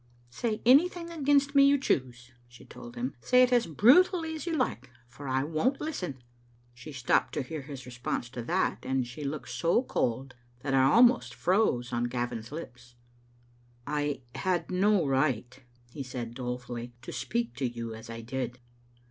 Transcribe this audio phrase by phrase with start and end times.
[0.31, 4.57] "Say anything against me you choose," she told him." Say it as brutally as you
[4.57, 6.23] like, for I won't listen."
[6.73, 10.77] She stopped to hear his response to that, and she looked so cold that it
[10.77, 12.95] almost froze on Gavin's lips."
[13.85, 15.61] I had no right,"
[15.91, 18.57] he said, dolefully," to speak to you as I did."